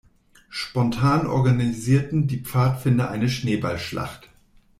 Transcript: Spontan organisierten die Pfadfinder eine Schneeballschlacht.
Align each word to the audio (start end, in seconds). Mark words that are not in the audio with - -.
Spontan 0.49 1.27
organisierten 1.27 2.25
die 2.25 2.39
Pfadfinder 2.39 3.11
eine 3.11 3.29
Schneeballschlacht. 3.29 4.31